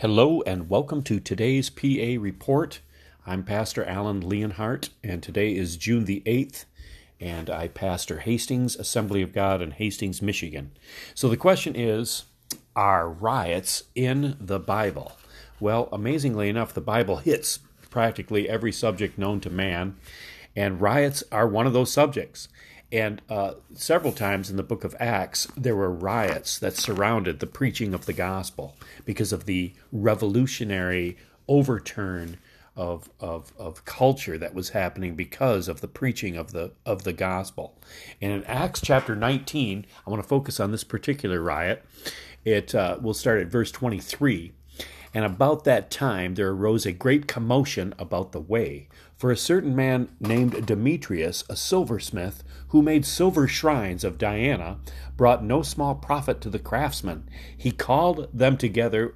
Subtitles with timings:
[0.00, 2.80] Hello and welcome to today's PA Report.
[3.26, 6.66] I'm Pastor Alan Leonhardt, and today is June the 8th,
[7.18, 10.72] and I pastor Hastings Assembly of God in Hastings, Michigan.
[11.14, 12.24] So the question is
[12.76, 15.12] Are riots in the Bible?
[15.60, 19.96] Well, amazingly enough, the Bible hits practically every subject known to man,
[20.54, 22.48] and riots are one of those subjects.
[22.92, 27.46] And uh, several times in the book of Acts, there were riots that surrounded the
[27.46, 31.16] preaching of the gospel because of the revolutionary
[31.48, 32.38] overturn
[32.76, 37.12] of, of, of culture that was happening because of the preaching of the of the
[37.12, 37.78] gospel.
[38.20, 41.84] And in Acts chapter 19, I want to focus on this particular riot.
[42.44, 44.52] It uh, will start at verse 23.
[45.14, 48.88] And about that time there arose a great commotion about the way.
[49.16, 54.78] For a certain man named Demetrius, a silversmith, who made silver shrines of Diana,
[55.16, 57.28] brought no small profit to the craftsmen.
[57.56, 59.14] He called them together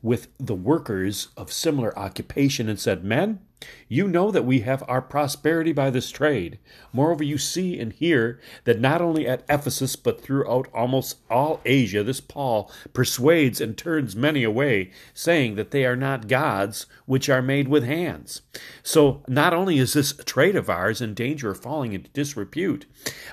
[0.00, 3.40] with the workers of similar occupation and said, Men,
[3.88, 6.58] you know that we have our prosperity by this trade.
[6.92, 12.02] Moreover, you see and hear that not only at Ephesus, but throughout almost all Asia,
[12.02, 17.42] this Paul persuades and turns many away, saying that they are not gods which are
[17.42, 18.42] made with hands.
[18.82, 22.86] So, not only is this trade of ours in danger of falling into disrepute,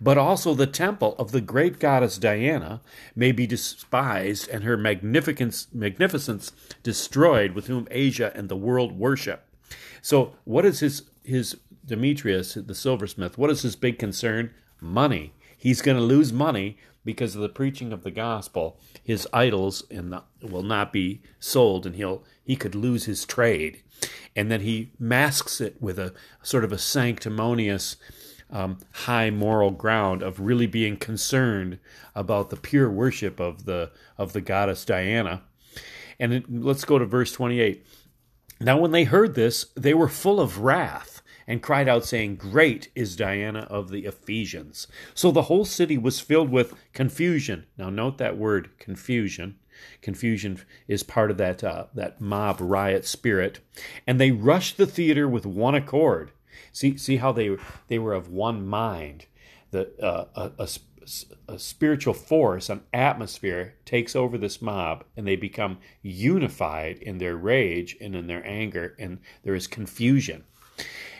[0.00, 2.80] but also the temple of the great goddess Diana
[3.14, 9.45] may be despised and her magnificence, magnificence destroyed, with whom Asia and the world worship.
[10.02, 13.38] So, what is his his Demetrius, the silversmith?
[13.38, 14.52] What is his big concern?
[14.80, 15.32] Money.
[15.56, 18.78] He's going to lose money because of the preaching of the gospel.
[19.02, 23.82] His idols the, will not be sold, and he'll he could lose his trade.
[24.34, 27.96] And then he masks it with a sort of a sanctimonious.
[28.48, 31.80] Um, high moral ground of really being concerned
[32.14, 35.42] about the pure worship of the of the goddess Diana.
[36.20, 37.84] And it, let's go to verse 28.
[38.60, 42.90] Now, when they heard this, they were full of wrath and cried out, saying, Great
[42.94, 44.86] is Diana of the Ephesians.
[45.14, 47.66] So the whole city was filled with confusion.
[47.76, 49.58] Now, note that word, confusion.
[50.00, 53.60] Confusion is part of that, uh, that mob riot spirit.
[54.06, 56.32] And they rushed the theater with one accord.
[56.72, 57.56] See, see how they,
[57.88, 59.26] they were of one mind.
[59.70, 60.68] The, uh, a, a
[61.48, 67.36] a spiritual force, an atmosphere takes over this mob and they become unified in their
[67.36, 70.44] rage and in their anger, and there is confusion.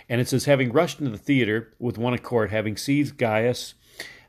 [0.09, 3.75] And it says, having rushed into the theater with one accord, having seized Gaius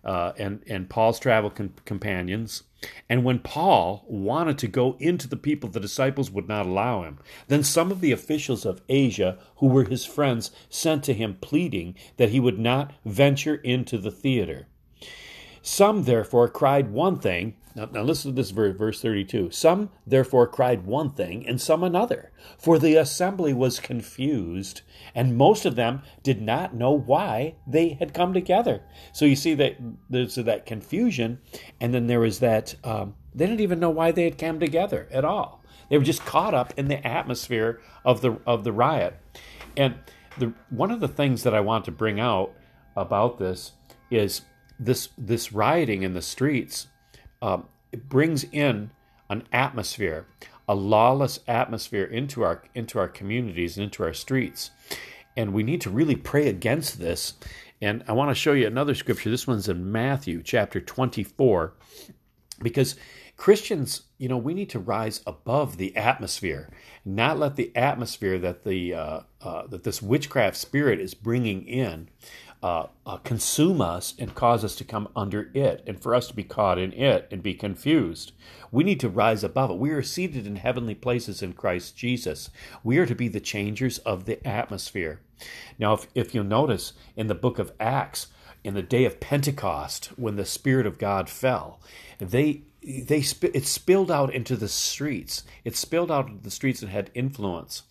[0.04, 2.64] uh, and, and Paul's travel com- companions,
[3.10, 7.20] and when Paul wanted to go into the people, the disciples would not allow him.
[7.48, 11.96] Then some of the officials of Asia, who were his friends, sent to him, pleading
[12.18, 14.68] that he would not venture into the theater.
[15.68, 17.58] Some therefore cried one thing.
[17.76, 19.52] Now, now listen to this verse, verse 32.
[19.52, 24.82] Some therefore cried one thing, and some another, for the assembly was confused,
[25.14, 28.82] and most of them did not know why they had come together.
[29.12, 29.76] So you see that
[30.10, 31.40] there's that confusion,
[31.82, 35.10] and then there was that um, they didn't even know why they had come together
[35.12, 35.62] at all.
[35.90, 39.18] They were just caught up in the atmosphere of the of the riot.
[39.76, 39.96] And
[40.38, 42.54] the one of the things that I want to bring out
[42.96, 43.74] about this
[44.10, 44.44] is
[44.80, 46.88] this this rioting in the streets
[47.42, 47.68] um,
[48.10, 48.92] brings in
[49.30, 50.26] an atmosphere,
[50.68, 54.72] a lawless atmosphere into our into our communities and into our streets,
[55.36, 57.34] and we need to really pray against this.
[57.82, 59.30] And I want to show you another scripture.
[59.30, 61.74] This one's in Matthew chapter twenty four,
[62.62, 62.96] because
[63.36, 66.72] Christians, you know, we need to rise above the atmosphere,
[67.06, 72.10] not let the atmosphere that the uh, uh, that this witchcraft spirit is bringing in
[72.64, 76.34] uh, uh, consume us and cause us to come under it, and for us to
[76.34, 78.32] be caught in it and be confused.
[78.72, 79.78] We need to rise above it.
[79.78, 82.50] We are seated in heavenly places in Christ Jesus.
[82.84, 85.22] We are to be the changers of the atmosphere.
[85.78, 88.28] Now, if, if you'll notice in the book of Acts,
[88.64, 91.80] in the day of Pentecost, when the Spirit of God fell,
[92.20, 95.44] they they it spilled out into the streets.
[95.64, 97.84] It spilled out into the streets and had influence.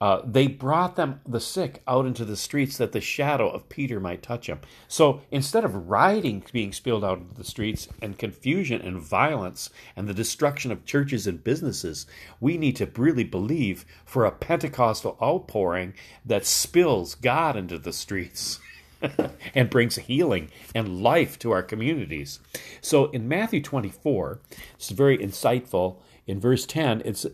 [0.00, 4.00] Uh, they brought them, the sick, out into the streets that the shadow of Peter
[4.00, 4.60] might touch him.
[4.88, 10.08] So instead of rioting being spilled out into the streets and confusion and violence and
[10.08, 12.06] the destruction of churches and businesses,
[12.40, 15.92] we need to really believe for a Pentecostal outpouring
[16.24, 18.58] that spills God into the streets.
[19.54, 22.38] and brings healing and life to our communities.
[22.82, 24.40] So in Matthew 24,
[24.74, 25.96] it's very insightful.
[26.26, 27.24] In verse 10, it's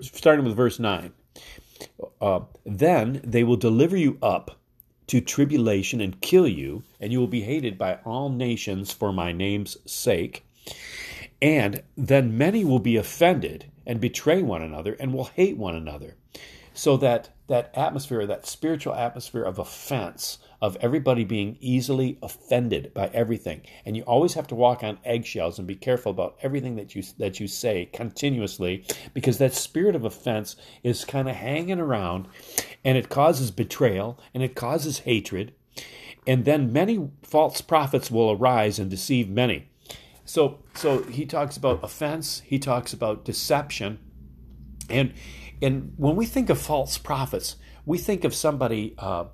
[0.00, 1.12] starting with verse 9.
[2.22, 4.60] Uh, then they will deliver you up
[5.08, 9.32] to tribulation and kill you, and you will be hated by all nations for my
[9.32, 10.46] name's sake.
[11.42, 16.14] And then many will be offended and betray one another and will hate one another.
[16.72, 23.08] So that that atmosphere, that spiritual atmosphere of offense, of everybody being easily offended by
[23.08, 26.94] everything, and you always have to walk on eggshells and be careful about everything that
[26.94, 30.54] you that you say continuously, because that spirit of offense
[30.84, 32.28] is kind of hanging around,
[32.84, 35.52] and it causes betrayal and it causes hatred,
[36.28, 39.68] and then many false prophets will arise and deceive many.
[40.24, 42.40] So, so he talks about offense.
[42.46, 43.98] He talks about deception,
[44.88, 45.12] and
[45.60, 49.24] and when we think of false prophets, we think of somebody uh,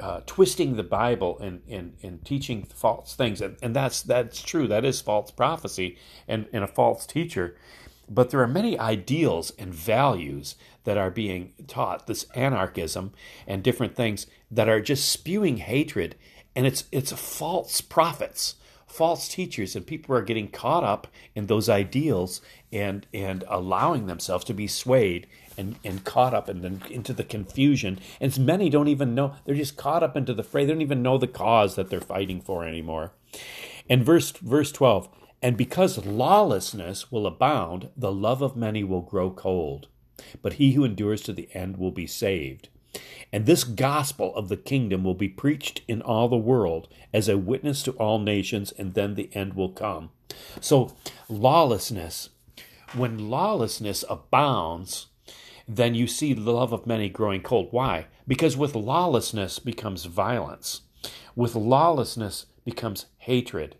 [0.00, 4.66] uh, twisting the Bible and, and, and teaching false things, and, and that's that's true.
[4.66, 5.96] That is false prophecy
[6.28, 7.56] and, and a false teacher.
[8.08, 12.06] But there are many ideals and values that are being taught.
[12.08, 13.12] This anarchism
[13.46, 16.16] and different things that are just spewing hatred,
[16.56, 18.56] and it's it's false prophets
[18.90, 22.40] false teachers and people are getting caught up in those ideals
[22.72, 25.26] and and allowing themselves to be swayed
[25.56, 27.98] and, and caught up in the, into the confusion.
[28.20, 30.64] And many don't even know they're just caught up into the fray.
[30.64, 33.12] They don't even know the cause that they're fighting for anymore.
[33.88, 35.08] And verse verse twelve,
[35.40, 39.88] and because lawlessness will abound, the love of many will grow cold.
[40.42, 42.68] But he who endures to the end will be saved.
[43.32, 47.38] And this gospel of the kingdom will be preached in all the world as a
[47.38, 50.10] witness to all nations, and then the end will come.
[50.60, 50.96] So,
[51.28, 52.30] lawlessness,
[52.94, 55.06] when lawlessness abounds,
[55.68, 57.68] then you see the love of many growing cold.
[57.70, 58.06] Why?
[58.26, 60.82] Because with lawlessness becomes violence,
[61.36, 63.76] with lawlessness becomes hatred.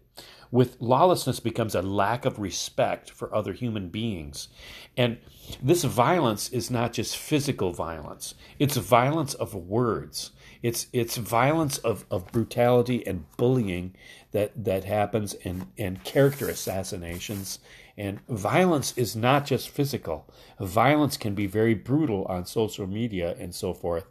[0.51, 4.49] With lawlessness becomes a lack of respect for other human beings.
[4.97, 5.19] And
[5.63, 10.33] this violence is not just physical violence, it's violence of words.
[10.63, 13.95] It's it's violence of, of brutality and bullying
[14.33, 17.59] that, that happens and, and character assassinations.
[17.97, 20.33] And violence is not just physical.
[20.59, 24.05] Violence can be very brutal on social media and so forth.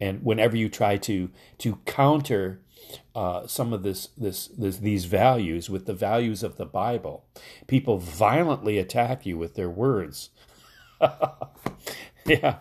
[0.00, 2.60] And whenever you try to to counter
[3.14, 7.24] uh, some of this, this, this, these values with the values of the Bible.
[7.66, 10.30] People violently attack you with their words.
[12.28, 12.56] yeah.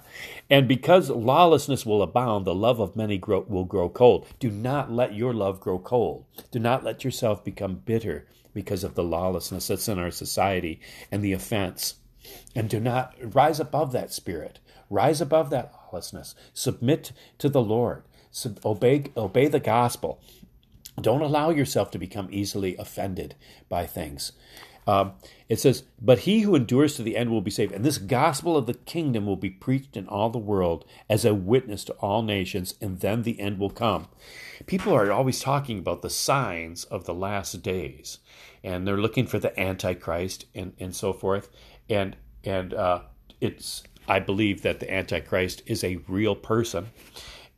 [0.49, 4.27] And because lawlessness will abound, the love of many grow, will grow cold.
[4.39, 6.25] Do not let your love grow cold.
[6.51, 10.79] Do not let yourself become bitter because of the lawlessness that's in our society
[11.11, 11.95] and the offense.
[12.55, 14.59] And do not rise above that spirit.
[14.89, 16.35] Rise above that lawlessness.
[16.53, 18.03] Submit to the Lord.
[18.31, 20.21] Sub- obey, obey the gospel.
[21.01, 23.35] Don't allow yourself to become easily offended
[23.67, 24.31] by things.
[24.87, 25.13] Um,
[25.49, 27.71] it says, But he who endures to the end will be saved.
[27.71, 31.33] And this gospel of the kingdom will be preached in all the world as a
[31.33, 34.07] witness to all nations, and then the end will come.
[34.65, 38.19] People are always talking about the signs of the last days,
[38.63, 41.49] and they're looking for the Antichrist and, and so forth.
[41.89, 43.01] And, and uh,
[43.41, 46.89] it's, I believe that the Antichrist is a real person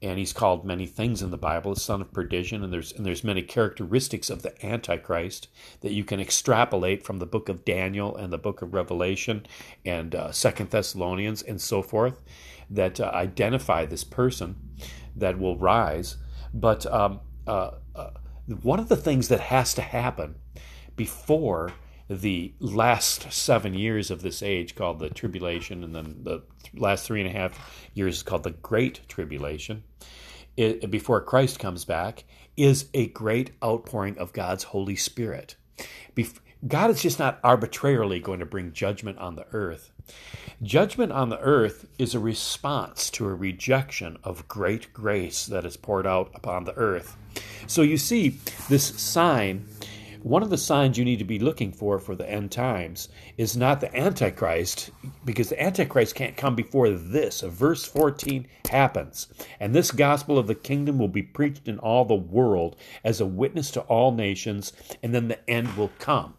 [0.02, 3.06] and he's called many things in the Bible, the son of perdition, and there's and
[3.06, 5.48] there's many characteristics of the Antichrist
[5.82, 9.46] that you can extrapolate from the book of Daniel and the book of Revelation
[9.86, 12.22] and uh, Second Thessalonians and so forth
[12.70, 14.56] that uh, identify this person
[15.16, 16.18] that will rise.
[16.54, 18.10] But um, uh, uh
[18.62, 20.36] one of the things that has to happen
[20.96, 21.74] before
[22.10, 27.22] the last seven years of this age called the tribulation, and then the last three
[27.22, 29.84] and a half years is called the Great Tribulation,
[30.56, 32.24] it, before Christ comes back,
[32.56, 35.56] is a great outpouring of God's Holy Spirit.
[36.16, 39.92] Bef- God is just not arbitrarily going to bring judgment on the earth.
[40.64, 45.78] Judgment on the earth is a response to a rejection of great grace that is
[45.78, 47.16] poured out upon the earth.
[47.68, 49.68] So you see this sign
[50.28, 53.08] one of the signs you need to be looking for for the end times
[53.38, 54.90] is not the Antichrist,
[55.24, 57.42] because the Antichrist can't come before this.
[57.42, 59.28] Verse 14 happens,
[59.60, 63.26] and this gospel of the kingdom will be preached in all the world as a
[63.26, 66.34] witness to all nations, and then the end will come.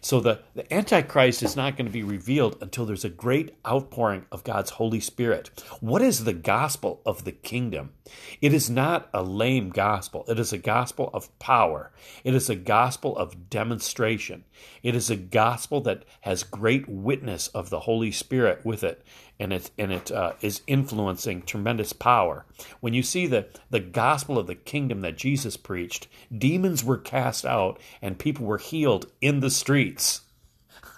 [0.00, 4.26] So the, the Antichrist is not going to be revealed until there's a great outpouring
[4.30, 5.50] of God's Holy Spirit.
[5.80, 7.92] What is the gospel of the kingdom?
[8.40, 10.24] It is not a lame gospel.
[10.28, 11.92] It is a gospel of power.
[12.24, 14.44] It is a gospel of demonstration.
[14.82, 19.04] It is a gospel that has great witness of the Holy Spirit with it
[19.40, 22.44] and it and it uh, is influencing tremendous power.
[22.80, 27.46] When you see the the gospel of the kingdom that Jesus preached, demons were cast
[27.46, 30.22] out and people were healed in the streets.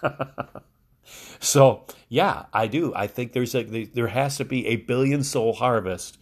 [1.40, 2.94] so yeah, I do.
[2.94, 6.18] I think there's a there has to be a billion soul harvest,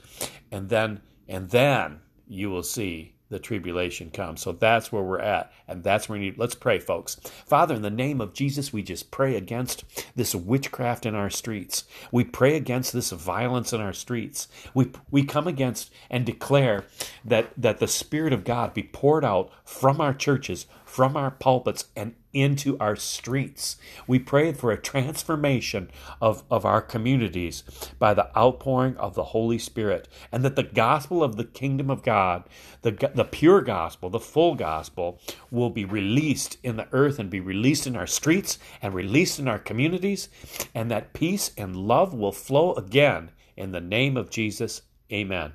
[0.51, 4.41] and then and then you will see the tribulation comes.
[4.41, 5.53] So that's where we're at.
[5.67, 7.17] And that's where we need, let's pray, folks.
[7.47, 9.85] Father, in the name of Jesus, we just pray against
[10.17, 11.85] this witchcraft in our streets.
[12.11, 14.49] We pray against this violence in our streets.
[14.75, 16.85] We, we come against and declare
[17.25, 21.87] that, that the Spirit of God be poured out from our churches, from our pulpits,
[21.95, 23.77] and into our streets.
[24.07, 27.63] We pray for a transformation of, of our communities
[27.99, 32.03] by the outpouring of the Holy Spirit, and that the gospel of the kingdom of
[32.03, 32.45] God,
[32.83, 35.21] the, the pure gospel, the full gospel,
[35.51, 39.49] will be released in the earth and be released in our streets and released in
[39.49, 40.29] our communities,
[40.75, 44.83] and that peace and love will flow again in the name of Jesus.
[45.13, 45.53] Amen.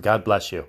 [0.00, 0.66] God bless you.